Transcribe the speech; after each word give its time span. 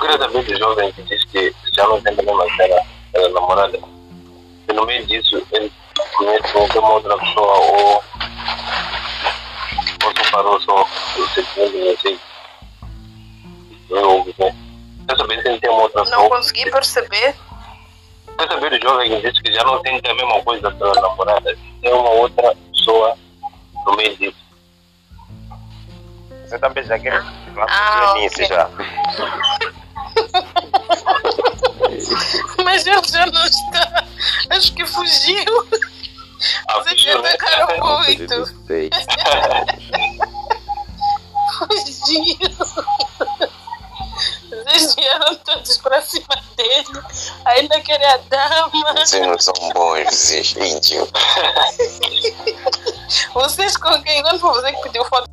quero 0.00 0.18
saber 0.18 0.42
do 0.44 0.58
jovem 0.58 0.92
que 0.92 1.02
diz 1.02 1.24
que 1.24 1.54
já 1.74 1.86
não 1.88 2.00
tem 2.02 2.14
problema 2.14 2.44
com 2.44 2.62
ela, 2.62 2.82
ela 3.14 3.28
namorada. 3.30 3.78
E 4.68 4.72
no 4.72 4.86
meio 4.86 5.06
disso, 5.06 5.42
ele 5.52 5.72
conhece 6.16 6.78
uma 6.78 6.90
outra 6.92 7.16
pessoa 7.18 7.58
ou, 7.58 8.04
ou 10.04 10.12
separou 10.24 10.60
só 10.60 10.82
o 10.82 11.28
sentimento, 11.28 11.76
não 11.78 11.96
sei. 11.98 12.18
Não 13.90 14.16
ouve, 14.18 14.34
né? 14.38 14.54
Quero 15.06 15.18
saber 15.20 15.42
se 15.42 15.48
ele 15.48 15.60
tem 15.60 15.70
uma 15.70 15.82
outra 15.82 16.00
Não 16.04 16.10
pessoa. 16.10 16.28
consegui 16.30 16.70
perceber. 16.70 17.34
Quero 18.38 18.52
saber 18.52 18.70
do 18.78 18.88
jovem 18.88 19.10
que 19.20 19.30
diz 19.30 19.42
que 19.42 19.52
já 19.52 19.64
não 19.64 19.82
tem 19.82 20.00
a 20.08 20.14
mesma 20.14 20.40
coisa 20.42 20.70
da 20.70 20.78
sua 20.78 20.94
namorada. 21.02 21.58
Tem 21.82 21.92
uma 21.92 22.10
outra 22.10 22.54
pessoa 22.72 23.16
no 23.84 23.96
meio 23.96 24.16
disso. 24.16 24.36
Você 26.46 26.58
também 26.58 26.84
já 26.84 26.98
quer 26.98 27.22
Ah, 27.68 28.12
no 28.14 28.20
início 28.20 28.44
ok. 28.44 28.56
já. 28.56 28.70
Ah, 36.68 36.78
Vocês 36.80 37.00
fugiu, 37.00 37.22
né? 37.22 37.28
atacaram 37.30 37.98
muito. 38.00 38.46
Fugiu. 41.58 42.38
Vocês 44.50 44.94
vieram 44.94 45.34
todos 45.36 45.78
para 45.78 46.02
cima 46.02 46.34
dele. 46.56 47.02
Ainda 47.44 47.80
querem 47.80 48.06
a 48.06 48.16
dama. 48.16 48.94
Vocês 48.96 49.26
não 49.26 49.38
são 49.38 49.54
bons, 49.72 50.04
vocês 50.10 50.54
índios. 50.56 51.08
Vocês 53.34 53.76
com 53.76 54.02
quem? 54.02 54.22
Quando 54.22 54.40
foi 54.40 54.50
você 54.54 54.72
que 54.72 54.82
pediu 54.82 55.04
foto 55.06 55.28